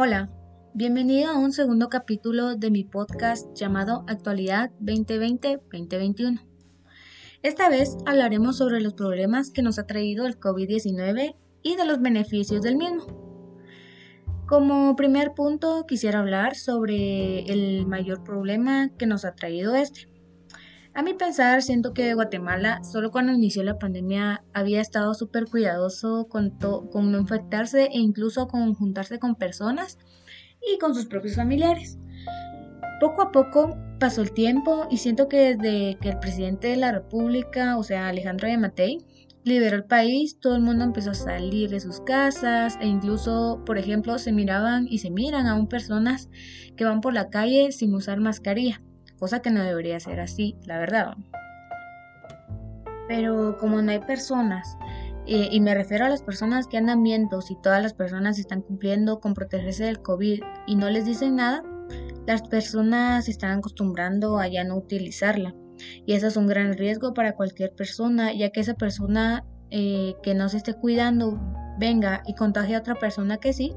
Hola, 0.00 0.28
bienvenido 0.74 1.28
a 1.28 1.36
un 1.36 1.50
segundo 1.50 1.88
capítulo 1.88 2.54
de 2.54 2.70
mi 2.70 2.84
podcast 2.84 3.52
llamado 3.56 4.04
Actualidad 4.06 4.70
2020-2021. 4.80 6.40
Esta 7.42 7.68
vez 7.68 7.96
hablaremos 8.06 8.56
sobre 8.58 8.80
los 8.80 8.94
problemas 8.94 9.50
que 9.50 9.60
nos 9.60 9.80
ha 9.80 9.88
traído 9.88 10.26
el 10.26 10.38
COVID-19 10.38 11.34
y 11.64 11.74
de 11.74 11.84
los 11.84 12.00
beneficios 12.00 12.62
del 12.62 12.76
mismo. 12.76 13.06
Como 14.46 14.94
primer 14.94 15.34
punto 15.34 15.84
quisiera 15.88 16.20
hablar 16.20 16.54
sobre 16.54 17.40
el 17.52 17.84
mayor 17.84 18.22
problema 18.22 18.90
que 18.96 19.06
nos 19.06 19.24
ha 19.24 19.34
traído 19.34 19.74
este. 19.74 20.06
A 20.98 21.02
mi 21.04 21.14
pensar, 21.14 21.62
siento 21.62 21.94
que 21.94 22.12
Guatemala, 22.14 22.82
solo 22.82 23.12
cuando 23.12 23.32
inició 23.32 23.62
la 23.62 23.78
pandemia, 23.78 24.42
había 24.52 24.80
estado 24.80 25.14
súper 25.14 25.44
cuidadoso 25.44 26.26
con, 26.28 26.58
con 26.90 27.12
no 27.12 27.20
infectarse 27.20 27.84
e 27.84 27.98
incluso 28.00 28.48
con 28.48 28.74
juntarse 28.74 29.20
con 29.20 29.36
personas 29.36 29.96
y 30.60 30.76
con 30.78 30.96
sus 30.96 31.06
propios 31.06 31.36
familiares. 31.36 32.00
Poco 33.00 33.22
a 33.22 33.30
poco 33.30 33.76
pasó 34.00 34.22
el 34.22 34.32
tiempo 34.32 34.88
y 34.90 34.96
siento 34.96 35.28
que 35.28 35.54
desde 35.54 35.98
que 36.00 36.08
el 36.08 36.18
presidente 36.18 36.66
de 36.66 36.78
la 36.78 36.90
República, 36.90 37.78
o 37.78 37.84
sea, 37.84 38.08
Alejandro 38.08 38.48
Yamatei, 38.48 38.98
liberó 39.44 39.76
el 39.76 39.84
país, 39.84 40.40
todo 40.40 40.56
el 40.56 40.62
mundo 40.62 40.82
empezó 40.82 41.12
a 41.12 41.14
salir 41.14 41.70
de 41.70 41.78
sus 41.78 42.00
casas 42.00 42.76
e 42.80 42.88
incluso, 42.88 43.62
por 43.64 43.78
ejemplo, 43.78 44.18
se 44.18 44.32
miraban 44.32 44.88
y 44.88 44.98
se 44.98 45.12
miran 45.12 45.46
aún 45.46 45.68
personas 45.68 46.28
que 46.76 46.84
van 46.84 47.00
por 47.00 47.14
la 47.14 47.30
calle 47.30 47.70
sin 47.70 47.94
usar 47.94 48.18
mascarilla 48.18 48.82
cosa 49.18 49.40
que 49.40 49.50
no 49.50 49.62
debería 49.62 50.00
ser 50.00 50.20
así, 50.20 50.56
la 50.64 50.78
verdad. 50.78 51.16
Pero 53.08 53.56
como 53.58 53.82
no 53.82 53.90
hay 53.90 54.00
personas, 54.00 54.76
eh, 55.26 55.48
y 55.50 55.60
me 55.60 55.74
refiero 55.74 56.06
a 56.06 56.08
las 56.08 56.22
personas 56.22 56.66
que 56.66 56.78
andan 56.78 57.02
viendo 57.02 57.40
si 57.40 57.54
todas 57.56 57.82
las 57.82 57.94
personas 57.94 58.38
están 58.38 58.62
cumpliendo 58.62 59.20
con 59.20 59.34
protegerse 59.34 59.84
del 59.84 60.00
COVID 60.00 60.42
y 60.66 60.76
no 60.76 60.88
les 60.88 61.04
dicen 61.04 61.36
nada, 61.36 61.62
las 62.26 62.42
personas 62.42 63.26
se 63.26 63.30
están 63.30 63.58
acostumbrando 63.58 64.38
a 64.38 64.48
ya 64.48 64.64
no 64.64 64.76
utilizarla. 64.76 65.54
Y 66.06 66.14
eso 66.14 66.26
es 66.26 66.36
un 66.36 66.46
gran 66.46 66.74
riesgo 66.74 67.14
para 67.14 67.34
cualquier 67.34 67.74
persona, 67.74 68.32
ya 68.32 68.50
que 68.50 68.60
esa 68.60 68.74
persona 68.74 69.44
eh, 69.70 70.14
que 70.22 70.34
no 70.34 70.48
se 70.48 70.56
esté 70.56 70.74
cuidando 70.74 71.38
venga 71.78 72.22
y 72.26 72.34
contagie 72.34 72.74
a 72.74 72.80
otra 72.80 72.94
persona 72.96 73.36
que 73.36 73.52
sí, 73.52 73.74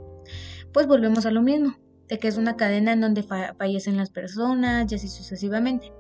pues 0.74 0.88
volvemos 0.88 1.26
a 1.26 1.32
lo 1.32 1.42
mismo 1.42 1.76
de 2.12 2.20
que 2.20 2.28
es 2.28 2.38
una 2.38 2.58
cadena 2.58 2.92
en 2.92 3.00
donde 3.00 3.24
fallecen 3.24 3.96
las 3.96 4.10
personas 4.10 4.92
y 4.92 4.96
así 4.96 5.08
sucesivamente. 5.08 5.94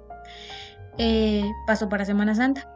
Eh, 0.98 1.50
pasó 1.66 1.88
para 1.88 2.04
Semana 2.04 2.36
Santa. 2.36 2.70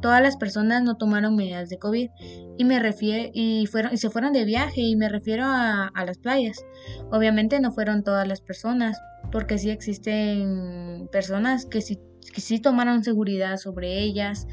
Todas 0.00 0.22
las 0.22 0.38
personas 0.38 0.82
no 0.82 0.96
tomaron 0.96 1.36
medidas 1.36 1.68
de 1.68 1.78
COVID 1.78 2.08
y 2.56 2.64
me 2.64 2.78
refiero 2.78 3.30
y 3.34 3.66
fueron 3.66 3.92
y 3.92 3.98
se 3.98 4.08
fueron 4.08 4.32
de 4.32 4.46
viaje 4.46 4.80
y 4.80 4.96
me 4.96 5.10
refiero 5.10 5.44
a, 5.46 5.90
las 6.06 6.16
playas. 6.16 6.64
Obviamente 7.12 7.60
no 7.60 7.70
fueron 7.70 8.02
todas 8.02 8.26
las 8.26 8.40
personas 8.40 8.98
porque 9.30 9.58
sí 9.58 9.68
existen 9.68 11.08
personas 11.12 11.66
que 11.66 11.82
sí, 11.82 12.00
que 12.32 12.40
sí 12.40 12.60
tomaron 12.60 13.04
seguridad 13.04 13.58
sobre 13.58 14.00
ellas 14.00 14.46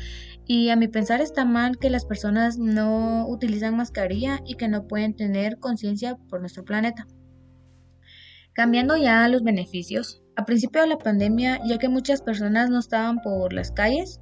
y 0.46 0.70
a 0.70 0.76
mi 0.76 0.90
pensar 0.90 1.22
está 1.22 1.46
mal 1.46 1.78
que 1.78 1.90
las 1.90 2.04
personas 2.04 2.58
no 2.58 3.26
utilizan 3.30 3.78
mascarilla 3.78 4.42
y 4.46 4.56
que 4.56 4.68
no 4.68 4.86
pueden 4.86 5.16
tener 5.16 5.60
conciencia 5.60 6.18
por 6.30 6.42
nuestro 6.42 6.66
planeta. 6.66 7.08
Cambiando 8.54 8.98
ya 8.98 9.24
a 9.24 9.30
los 9.30 9.44
beneficios, 9.44 10.22
a 10.36 10.46
principio 10.46 10.82
de 10.82 10.88
la 10.88 10.98
pandemia, 10.98 11.62
ya 11.66 11.78
que 11.78 11.88
muchas 11.88 12.22
personas 12.22 12.70
no 12.70 12.80
estaban 12.80 13.22
por 13.22 13.54
las 13.54 13.72
calles, 13.72 14.20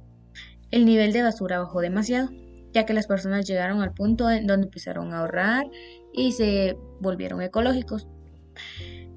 el 0.70 0.84
nivel 0.84 1.12
de 1.12 1.22
basura 1.22 1.58
bajó 1.58 1.80
demasiado, 1.80 2.30
ya 2.72 2.86
que 2.86 2.94
las 2.94 3.08
personas 3.08 3.46
llegaron 3.46 3.82
al 3.82 3.92
punto 3.92 4.30
en 4.30 4.46
donde 4.46 4.66
empezaron 4.66 5.12
a 5.12 5.20
ahorrar 5.20 5.66
y 6.12 6.32
se 6.32 6.76
volvieron 7.00 7.42
ecológicos. 7.42 8.06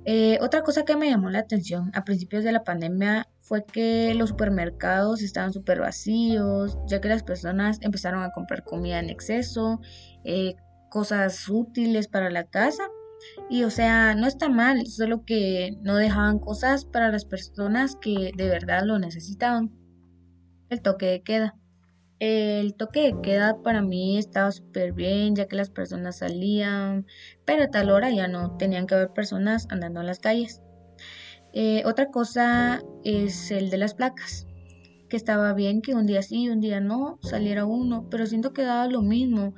Eh, 0.06 0.38
otra 0.42 0.64
cosa 0.64 0.84
que 0.84 0.98
me 0.98 1.10
llamó 1.10 1.30
la 1.30 1.40
atención 1.40 1.92
a 1.94 2.04
principios 2.04 2.44
de 2.44 2.52
la 2.52 2.64
pandemia 2.64 3.30
fue 3.40 3.64
que 3.64 4.14
los 4.16 4.30
supermercados 4.30 5.22
estaban 5.22 5.54
súper 5.54 5.80
vacíos, 5.80 6.78
ya 6.88 7.00
que 7.00 7.08
las 7.08 7.24
personas 7.24 7.78
empezaron 7.82 8.24
a 8.24 8.32
comprar 8.32 8.64
comida 8.64 9.00
en 9.00 9.10
exceso, 9.10 9.80
eh, 10.24 10.56
cosas 10.90 11.48
útiles 11.48 12.08
para 12.08 12.30
la 12.32 12.46
casa 12.46 12.84
y 13.50 13.64
o 13.64 13.70
sea, 13.70 14.16
no 14.16 14.28
está 14.28 14.50
mal, 14.50 14.86
solo 14.88 15.26
que 15.26 15.78
no 15.82 15.96
dejaban 15.96 16.40
cosas 16.40 16.86
para 16.86 17.12
las 17.12 17.26
personas 17.26 17.96
que 17.96 18.32
de 18.36 18.50
verdad 18.50 18.84
lo 18.86 19.00
necesitaban. 19.00 19.72
El 20.70 20.82
toque 20.82 21.06
de 21.08 21.22
queda. 21.22 21.56
El 22.20 22.76
toque 22.76 23.02
de 23.02 23.22
queda 23.22 23.62
para 23.64 23.82
mí 23.82 24.18
estaba 24.18 24.52
súper 24.52 24.94
bien, 24.94 25.36
ya 25.36 25.48
que 25.48 25.56
las 25.56 25.70
personas 25.70 26.20
salían, 26.20 27.06
pero 27.46 27.64
a 27.64 27.68
tal 27.68 27.90
hora 27.90 28.10
ya 28.12 28.28
no 28.28 28.56
tenían 28.58 28.88
que 28.88 28.96
haber 28.96 29.10
personas 29.10 29.68
andando 29.70 30.00
en 30.00 30.08
las 30.08 30.20
calles. 30.20 30.62
Eh, 31.52 31.84
otra 31.86 32.10
cosa 32.10 32.82
es 33.04 33.52
el 33.52 33.70
de 33.70 33.78
las 33.78 33.94
placas, 33.94 34.48
que 35.10 35.18
estaba 35.18 35.54
bien 35.54 35.82
que 35.82 35.94
un 35.94 36.08
día 36.08 36.24
sí, 36.24 36.50
un 36.50 36.62
día 36.62 36.80
no, 36.80 37.20
saliera 37.22 37.66
uno, 37.66 38.08
pero 38.10 38.26
siento 38.26 38.54
que 38.54 38.64
daba 38.64 38.88
lo 38.88 39.02
mismo 39.02 39.54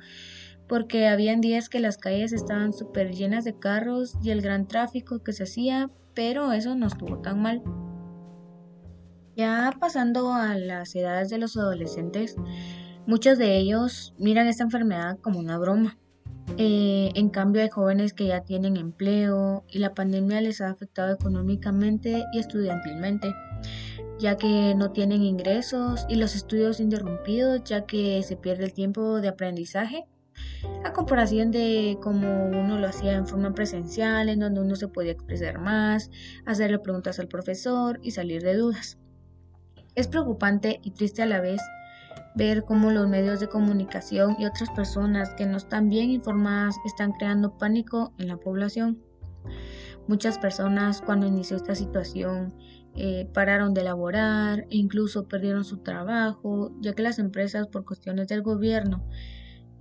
porque 0.68 1.06
habían 1.06 1.40
días 1.40 1.68
que 1.68 1.80
las 1.80 1.98
calles 1.98 2.32
estaban 2.32 2.72
súper 2.72 3.12
llenas 3.12 3.44
de 3.44 3.58
carros 3.58 4.14
y 4.22 4.30
el 4.30 4.42
gran 4.42 4.66
tráfico 4.66 5.22
que 5.22 5.32
se 5.32 5.44
hacía, 5.44 5.90
pero 6.14 6.52
eso 6.52 6.74
no 6.74 6.86
estuvo 6.86 7.18
tan 7.18 7.40
mal. 7.40 7.62
Ya 9.36 9.72
pasando 9.78 10.32
a 10.32 10.56
las 10.56 10.94
edades 10.94 11.28
de 11.28 11.38
los 11.38 11.56
adolescentes, 11.56 12.36
muchos 13.06 13.38
de 13.38 13.56
ellos 13.56 14.14
miran 14.18 14.48
esta 14.48 14.64
enfermedad 14.64 15.18
como 15.20 15.38
una 15.38 15.58
broma. 15.58 15.98
Eh, 16.58 17.10
en 17.14 17.28
cambio 17.28 17.62
hay 17.62 17.68
jóvenes 17.68 18.14
que 18.14 18.28
ya 18.28 18.40
tienen 18.40 18.76
empleo 18.76 19.64
y 19.68 19.78
la 19.78 19.94
pandemia 19.94 20.40
les 20.40 20.60
ha 20.60 20.70
afectado 20.70 21.12
económicamente 21.12 22.24
y 22.32 22.38
estudiantilmente, 22.38 23.34
ya 24.18 24.36
que 24.36 24.74
no 24.74 24.90
tienen 24.92 25.22
ingresos 25.22 26.06
y 26.08 26.14
los 26.14 26.34
estudios 26.34 26.80
interrumpidos, 26.80 27.62
ya 27.64 27.84
que 27.84 28.22
se 28.22 28.36
pierde 28.36 28.64
el 28.64 28.72
tiempo 28.72 29.20
de 29.20 29.28
aprendizaje 29.28 30.06
a 30.84 30.92
comparación 30.92 31.50
de 31.50 31.98
cómo 32.02 32.46
uno 32.46 32.78
lo 32.78 32.86
hacía 32.86 33.14
en 33.14 33.26
forma 33.26 33.52
presencial, 33.54 34.28
en 34.28 34.40
donde 34.40 34.60
uno 34.60 34.76
se 34.76 34.88
podía 34.88 35.12
expresar 35.12 35.58
más, 35.58 36.10
hacerle 36.44 36.78
preguntas 36.78 37.18
al 37.18 37.28
profesor 37.28 37.98
y 38.02 38.12
salir 38.12 38.42
de 38.42 38.56
dudas. 38.56 38.98
Es 39.94 40.08
preocupante 40.08 40.80
y 40.82 40.90
triste 40.90 41.22
a 41.22 41.26
la 41.26 41.40
vez 41.40 41.60
ver 42.36 42.64
cómo 42.64 42.90
los 42.90 43.08
medios 43.08 43.40
de 43.40 43.48
comunicación 43.48 44.36
y 44.38 44.44
otras 44.44 44.70
personas 44.70 45.34
que 45.34 45.46
no 45.46 45.56
están 45.56 45.88
bien 45.88 46.10
informadas 46.10 46.76
están 46.84 47.12
creando 47.12 47.56
pánico 47.56 48.12
en 48.18 48.28
la 48.28 48.36
población. 48.36 49.02
Muchas 50.06 50.38
personas 50.38 51.00
cuando 51.00 51.26
inició 51.26 51.56
esta 51.56 51.74
situación 51.74 52.54
eh, 52.94 53.28
pararon 53.32 53.74
de 53.74 53.84
laborar 53.84 54.60
e 54.70 54.76
incluso 54.76 55.26
perdieron 55.28 55.64
su 55.64 55.78
trabajo, 55.78 56.72
ya 56.80 56.92
que 56.92 57.02
las 57.02 57.18
empresas 57.18 57.66
por 57.66 57.84
cuestiones 57.84 58.28
del 58.28 58.42
gobierno 58.42 59.04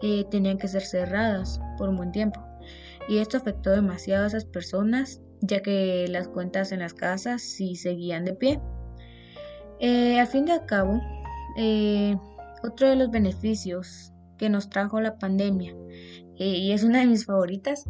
eh, 0.01 0.25
tenían 0.29 0.57
que 0.57 0.67
ser 0.67 0.81
cerradas 0.81 1.59
por 1.77 1.89
un 1.89 1.97
buen 1.97 2.11
tiempo. 2.11 2.41
Y 3.07 3.19
esto 3.19 3.37
afectó 3.37 3.71
demasiado 3.71 4.23
a 4.23 4.27
esas 4.27 4.45
personas, 4.45 5.21
ya 5.41 5.61
que 5.61 6.07
las 6.09 6.27
cuentas 6.27 6.71
en 6.71 6.79
las 6.79 6.93
casas 6.93 7.41
sí 7.41 7.75
seguían 7.75 8.25
de 8.25 8.33
pie. 8.33 8.59
Eh, 9.79 10.19
al 10.19 10.27
fin 10.27 10.45
de 10.45 10.59
cabo, 10.65 11.01
eh, 11.57 12.15
otro 12.63 12.89
de 12.89 12.95
los 12.95 13.11
beneficios 13.11 14.11
que 14.37 14.49
nos 14.49 14.69
trajo 14.69 14.99
la 14.99 15.17
pandemia, 15.17 15.75
y 16.37 16.73
es 16.73 16.83
una 16.83 16.99
de 16.99 17.05
mis 17.05 17.25
favoritas, 17.25 17.85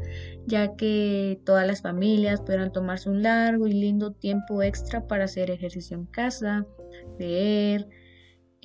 ya 0.46 0.76
que 0.76 1.42
todas 1.46 1.66
las 1.66 1.82
familias 1.82 2.42
pudieron 2.42 2.72
tomarse 2.72 3.10
un 3.10 3.24
largo 3.24 3.66
y 3.66 3.74
lindo 3.74 4.12
tiempo 4.12 4.62
extra 4.62 5.08
para 5.08 5.26
hacer 5.26 5.50
ejercicio 5.50 5.98
en 5.98 6.06
casa, 6.06 6.64
leer, 7.18 7.88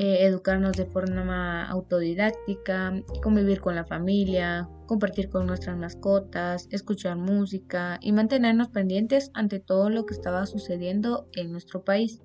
eh, 0.02 0.24
educarnos 0.24 0.78
de 0.78 0.86
forma 0.86 1.66
autodidáctica, 1.66 2.90
convivir 3.22 3.60
con 3.60 3.74
la 3.74 3.84
familia, 3.84 4.66
compartir 4.86 5.28
con 5.28 5.46
nuestras 5.46 5.76
mascotas, 5.76 6.68
escuchar 6.70 7.18
música 7.18 7.98
y 8.00 8.12
mantenernos 8.12 8.68
pendientes 8.68 9.30
ante 9.34 9.60
todo 9.60 9.90
lo 9.90 10.06
que 10.06 10.14
estaba 10.14 10.46
sucediendo 10.46 11.28
en 11.34 11.52
nuestro 11.52 11.84
país. 11.84 12.22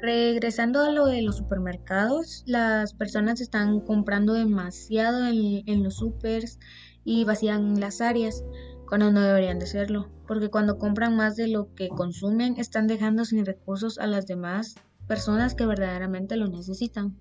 Regresando 0.00 0.80
a 0.80 0.90
lo 0.90 1.06
de 1.06 1.22
los 1.22 1.36
supermercados, 1.36 2.42
las 2.44 2.92
personas 2.92 3.40
están 3.40 3.78
comprando 3.78 4.32
demasiado 4.32 5.24
en, 5.28 5.84
los 5.84 5.94
supers 5.94 6.58
y 7.04 7.22
vacían 7.22 7.78
las 7.78 8.00
áreas 8.00 8.42
cuando 8.88 9.12
no 9.12 9.20
deberían 9.20 9.60
de 9.60 9.66
serlo, 9.66 10.10
porque 10.26 10.50
cuando 10.50 10.76
compran 10.76 11.14
más 11.14 11.36
de 11.36 11.46
lo 11.46 11.72
que 11.76 11.88
consumen 11.88 12.56
están 12.58 12.88
dejando 12.88 13.24
sin 13.24 13.46
recursos 13.46 13.96
a 14.00 14.08
las 14.08 14.26
demás 14.26 14.74
personas 15.12 15.54
que 15.54 15.66
verdaderamente 15.66 16.36
lo 16.36 16.48
necesitan. 16.48 17.18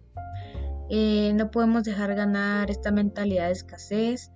Eh, 0.89 1.33
no 1.35 1.51
podemos 1.51 1.83
dejar 1.83 2.15
ganar 2.15 2.71
esta 2.71 2.89
mentalidad 2.89 3.47
de 3.47 3.51
escasez 3.51 4.31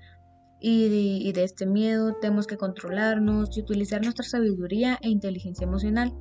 y 0.60 1.32
de, 1.32 1.42
este 1.42 1.66
miedo. 1.66 2.18
Tenemos 2.20 2.48
que 2.48 2.58
controlarnos 2.58 3.56
y 3.56 3.62
utilizar 3.62 4.02
nuestra 4.04 4.26
sabiduría 4.26 5.00
e 5.02 5.08
inteligencia 5.08 5.64
emocional. 5.64 6.14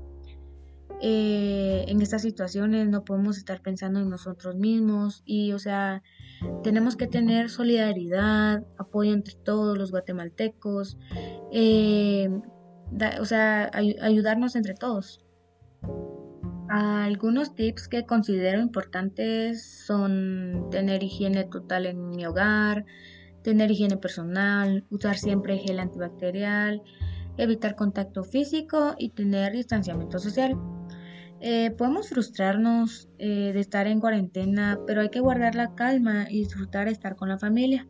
eh, 1.00 1.84
en 1.88 2.00
estas 2.00 2.22
situaciones 2.22 2.88
no 2.88 3.04
podemos 3.04 3.36
estar 3.36 3.60
pensando 3.60 3.98
en 3.98 4.08
nosotros 4.08 4.54
mismos 4.54 5.22
y, 5.26 5.52
o 5.52 5.58
sea, 5.58 6.02
tenemos 6.62 6.94
que 6.96 7.08
tener 7.08 7.50
solidaridad, 7.50 8.64
apoyo 8.78 9.12
entre 9.12 9.34
todos 9.34 9.76
los 9.76 9.90
guatemaltecos, 9.90 10.96
eh, 11.52 12.30
o 13.20 13.24
sea, 13.24 13.70
ayudarnos 13.74 14.54
entre 14.54 14.74
todos. 14.74 15.24
Algunos 16.76 17.54
tips 17.54 17.86
que 17.86 18.04
considero 18.04 18.58
importantes 18.58 19.62
son 19.86 20.70
tener 20.72 21.04
higiene 21.04 21.44
total 21.44 21.86
en 21.86 22.10
mi 22.10 22.26
hogar, 22.26 22.84
tener 23.42 23.70
higiene 23.70 23.96
personal, 23.96 24.84
usar 24.90 25.16
siempre 25.16 25.58
gel 25.58 25.78
antibacterial, 25.78 26.82
evitar 27.36 27.76
contacto 27.76 28.24
físico 28.24 28.96
y 28.98 29.10
tener 29.10 29.52
distanciamiento 29.52 30.18
social. 30.18 30.56
Eh, 31.40 31.70
podemos 31.70 32.08
frustrarnos 32.08 33.08
eh, 33.20 33.52
de 33.54 33.60
estar 33.60 33.86
en 33.86 34.00
cuarentena, 34.00 34.80
pero 34.84 35.02
hay 35.02 35.10
que 35.10 35.20
guardar 35.20 35.54
la 35.54 35.76
calma 35.76 36.26
y 36.28 36.40
disfrutar 36.40 36.86
de 36.86 36.92
estar 36.92 37.14
con 37.14 37.28
la 37.28 37.38
familia. 37.38 37.86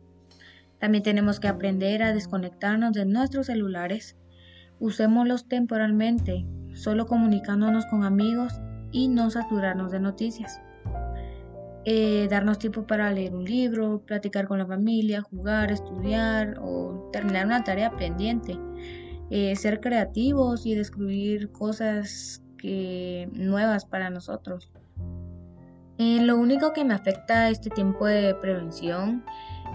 También 0.77 1.03
tenemos 1.03 1.39
que 1.39 1.47
aprender 1.47 2.03
a 2.03 2.13
desconectarnos 2.13 2.93
de 2.93 3.05
nuestros 3.07 3.47
celulares. 3.47 4.15
Usémoslos 4.77 5.47
temporalmente, 5.47 6.45
solo 6.75 7.07
comunicándonos 7.07 7.87
con 7.87 8.03
amigos 8.03 8.61
y 8.95 9.09
no 9.09 9.29
saturarnos 9.29 9.91
de 9.91 9.99
noticias. 9.99 10.61
Eh, 11.83 12.27
darnos 12.29 12.59
tiempo 12.59 12.87
para 12.87 13.11
leer 13.11 13.35
un 13.35 13.43
libro, 13.43 14.01
platicar 14.05 14.47
con 14.47 14.57
la 14.57 14.65
familia, 14.65 15.21
jugar, 15.21 15.69
estudiar 15.69 16.55
o 16.61 17.09
terminar 17.11 17.45
una 17.45 17.63
tarea 17.63 17.91
pendiente. 17.91 18.57
Eh, 19.29 19.55
ser 19.57 19.81
creativos 19.81 20.65
y 20.65 20.75
descubrir 20.75 21.51
cosas 21.51 22.41
nuevas 23.33 23.85
para 23.85 24.09
nosotros. 24.09 24.71
Eh, 25.99 26.21
lo 26.21 26.37
único 26.37 26.73
que 26.73 26.83
me 26.83 26.95
afecta 26.95 27.49
este 27.49 27.69
tiempo 27.69 28.07
de 28.07 28.33
prevención 28.33 29.23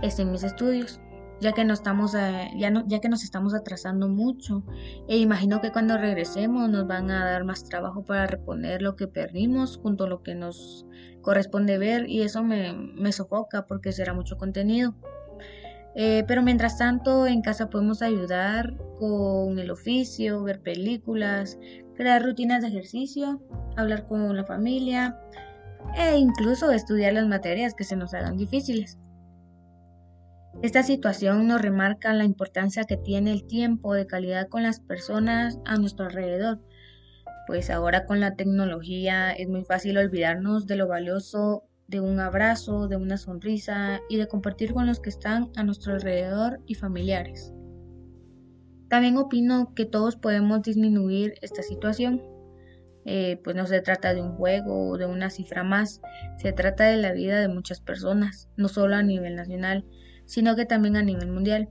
es 0.02 0.18
en 0.18 0.32
mis 0.32 0.42
estudios, 0.42 0.98
ya 1.40 1.52
que, 1.52 1.64
no 1.64 1.74
estamos, 1.74 2.12
ya, 2.12 2.70
no, 2.70 2.86
ya 2.86 3.00
que 3.00 3.08
nos 3.08 3.24
estamos 3.24 3.54
atrasando 3.54 4.08
mucho 4.08 4.62
e 5.08 5.18
imagino 5.18 5.60
que 5.60 5.72
cuando 5.72 5.96
regresemos 5.96 6.68
nos 6.68 6.86
van 6.86 7.10
a 7.10 7.24
dar 7.24 7.44
más 7.44 7.64
trabajo 7.64 8.04
para 8.04 8.26
reponer 8.26 8.82
lo 8.82 8.96
que 8.96 9.06
perdimos 9.06 9.78
junto 9.78 10.04
a 10.04 10.08
lo 10.08 10.22
que 10.22 10.34
nos 10.34 10.86
corresponde 11.22 11.78
ver 11.78 12.08
y 12.08 12.22
eso 12.22 12.42
me, 12.42 12.72
me 12.72 13.12
sofoca 13.12 13.66
porque 13.66 13.92
será 13.92 14.14
mucho 14.14 14.36
contenido. 14.36 14.94
Eh, 15.96 16.24
pero 16.28 16.42
mientras 16.42 16.78
tanto 16.78 17.26
en 17.26 17.42
casa 17.42 17.68
podemos 17.68 18.00
ayudar 18.00 18.76
con 18.98 19.58
el 19.58 19.70
oficio, 19.70 20.42
ver 20.44 20.60
películas, 20.60 21.58
crear 21.96 22.22
rutinas 22.22 22.62
de 22.62 22.68
ejercicio, 22.68 23.42
hablar 23.76 24.06
con 24.06 24.36
la 24.36 24.44
familia 24.44 25.18
e 25.96 26.16
incluso 26.16 26.70
estudiar 26.70 27.14
las 27.14 27.26
materias 27.26 27.74
que 27.74 27.84
se 27.84 27.96
nos 27.96 28.14
hagan 28.14 28.36
difíciles. 28.36 28.98
Esta 30.62 30.82
situación 30.82 31.46
nos 31.46 31.62
remarca 31.62 32.12
la 32.12 32.24
importancia 32.24 32.84
que 32.84 32.96
tiene 32.96 33.32
el 33.32 33.46
tiempo 33.46 33.94
de 33.94 34.06
calidad 34.06 34.48
con 34.48 34.62
las 34.62 34.80
personas 34.80 35.58
a 35.64 35.76
nuestro 35.76 36.06
alrededor 36.06 36.60
pues 37.50 37.68
ahora 37.68 38.06
con 38.06 38.20
la 38.20 38.36
tecnología 38.36 39.32
es 39.32 39.48
muy 39.48 39.64
fácil 39.64 39.98
olvidarnos 39.98 40.68
de 40.68 40.76
lo 40.76 40.86
valioso 40.86 41.64
de 41.88 41.98
un 41.98 42.20
abrazo, 42.20 42.86
de 42.86 42.94
una 42.94 43.16
sonrisa 43.16 43.98
y 44.08 44.18
de 44.18 44.28
compartir 44.28 44.72
con 44.72 44.86
los 44.86 45.00
que 45.00 45.08
están 45.08 45.50
a 45.56 45.64
nuestro 45.64 45.94
alrededor 45.94 46.60
y 46.66 46.74
familiares. 46.74 47.52
También 48.88 49.16
opino 49.16 49.74
que 49.74 49.84
todos 49.84 50.14
podemos 50.14 50.62
disminuir 50.62 51.34
esta 51.42 51.64
situación. 51.64 52.22
Eh, 53.04 53.40
pues 53.42 53.56
no 53.56 53.66
se 53.66 53.80
trata 53.80 54.14
de 54.14 54.22
un 54.22 54.36
juego 54.36 54.90
o 54.90 54.96
de 54.96 55.06
una 55.06 55.28
cifra 55.28 55.64
más, 55.64 56.00
se 56.38 56.52
trata 56.52 56.84
de 56.84 56.98
la 56.98 57.10
vida 57.10 57.40
de 57.40 57.48
muchas 57.48 57.80
personas, 57.80 58.48
no 58.56 58.68
solo 58.68 58.94
a 58.94 59.02
nivel 59.02 59.34
nacional, 59.34 59.84
sino 60.30 60.56
que 60.56 60.64
también 60.64 60.96
a 60.96 61.02
nivel 61.02 61.30
mundial. 61.30 61.68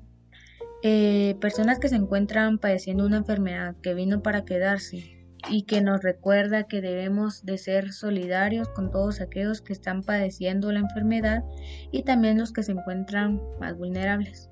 Eh, 0.84 1.36
personas 1.42 1.80
que 1.80 1.90
se 1.90 1.96
encuentran 1.96 2.60
padeciendo 2.60 3.06
una 3.06 3.18
enfermedad 3.18 3.76
que 3.82 3.94
vino 3.94 4.22
para 4.22 4.46
quedarse, 4.46 5.20
y 5.48 5.64
que 5.64 5.82
nos 5.82 6.02
recuerda 6.04 6.64
que 6.64 6.82
debemos 6.82 7.46
de 7.46 7.58
ser 7.58 7.94
solidarios 7.94 8.68
con 8.70 8.92
todos 8.92 9.22
aquellos 9.22 9.62
que 9.62 9.74
están 9.74 10.04
padeciendo 10.04 10.72
la 10.72 10.80
enfermedad 10.80 11.44
y 11.92 12.04
también 12.04 12.38
los 12.38 12.52
que 12.52 12.64
se 12.64 12.74
encuentran 12.74 13.42
más 13.60 13.78
vulnerables. 13.78 14.50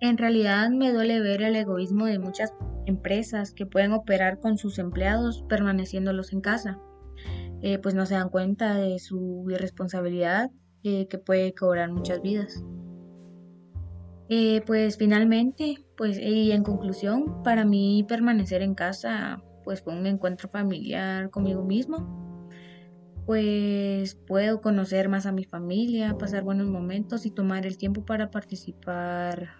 En 0.00 0.16
realidad 0.18 0.70
me 0.70 0.92
duele 0.92 1.20
ver 1.20 1.42
el 1.42 1.54
egoísmo 1.54 2.06
de 2.06 2.18
muchas 2.18 2.52
empresas 2.86 3.52
que 3.52 3.66
pueden 3.66 3.92
operar 3.92 4.40
con 4.40 4.56
sus 4.56 4.78
empleados 4.78 5.44
permaneciéndolos 5.48 6.32
en 6.32 6.40
casa, 6.40 6.78
eh, 7.62 7.78
pues 7.78 7.94
no 7.94 8.06
se 8.06 8.14
dan 8.14 8.30
cuenta 8.30 8.74
de 8.74 8.98
su 8.98 9.46
irresponsabilidad 9.50 10.50
eh, 10.84 11.06
que 11.08 11.18
puede 11.18 11.54
cobrar 11.54 11.90
muchas 11.90 12.22
vidas. 12.22 12.62
Eh, 14.28 14.62
pues 14.66 14.96
finalmente, 14.96 15.84
pues 15.96 16.18
y 16.18 16.52
en 16.52 16.62
conclusión, 16.62 17.42
para 17.42 17.64
mí 17.64 18.04
permanecer 18.08 18.62
en 18.62 18.74
casa 18.74 19.42
pues 19.64 19.82
fue 19.82 19.92
un 19.92 20.06
encuentro 20.06 20.48
familiar 20.48 21.30
conmigo 21.30 21.64
mismo. 21.64 22.18
Pues 23.26 24.14
puedo 24.26 24.60
conocer 24.60 25.08
más 25.08 25.26
a 25.26 25.32
mi 25.32 25.44
familia, 25.44 26.16
pasar 26.18 26.42
buenos 26.42 26.68
momentos 26.68 27.26
y 27.26 27.30
tomar 27.30 27.66
el 27.66 27.76
tiempo 27.76 28.04
para 28.04 28.30
participar 28.30 29.50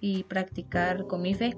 y 0.00 0.24
practicar 0.24 1.06
con 1.06 1.22
mi 1.22 1.34
fe. 1.34 1.56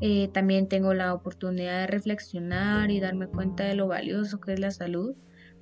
Eh, 0.00 0.28
también 0.28 0.68
tengo 0.68 0.94
la 0.94 1.14
oportunidad 1.14 1.80
de 1.80 1.86
reflexionar 1.86 2.90
y 2.90 3.00
darme 3.00 3.28
cuenta 3.28 3.64
de 3.64 3.74
lo 3.74 3.88
valioso 3.88 4.40
que 4.40 4.52
es 4.52 4.60
la 4.60 4.70
salud, 4.70 5.14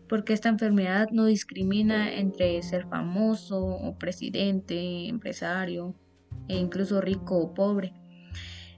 porque 0.08 0.32
esta 0.32 0.48
enfermedad 0.48 1.08
no 1.10 1.26
discrimina 1.26 2.12
entre 2.12 2.62
ser 2.62 2.86
famoso 2.86 3.60
o 3.64 3.98
presidente, 3.98 5.08
empresario 5.08 5.94
e 6.48 6.56
incluso 6.56 7.00
rico 7.00 7.38
o 7.38 7.54
pobre. 7.54 7.92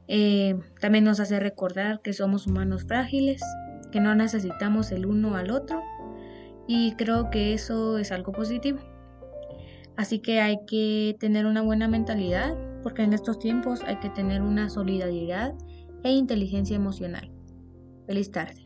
Eh, 0.08 0.56
también 0.80 1.04
nos 1.04 1.18
hace 1.20 1.40
recordar 1.40 2.00
que 2.00 2.12
somos 2.12 2.46
humanos 2.46 2.84
frágiles, 2.84 3.42
que 3.90 4.00
no 4.00 4.14
necesitamos 4.14 4.92
el 4.92 5.06
uno 5.06 5.36
al 5.36 5.50
otro 5.50 5.82
y 6.68 6.92
creo 6.92 7.30
que 7.30 7.54
eso 7.54 7.98
es 7.98 8.12
algo 8.12 8.32
positivo. 8.32 8.78
Así 9.96 10.18
que 10.18 10.40
hay 10.40 10.58
que 10.66 11.16
tener 11.18 11.46
una 11.46 11.62
buena 11.62 11.88
mentalidad 11.88 12.56
porque 12.82 13.02
en 13.02 13.14
estos 13.14 13.38
tiempos 13.38 13.82
hay 13.84 13.96
que 13.96 14.10
tener 14.10 14.42
una 14.42 14.68
solidaridad 14.68 15.54
e 16.04 16.12
inteligencia 16.12 16.76
emocional. 16.76 17.32
Feliz 18.06 18.30
tarde. 18.30 18.65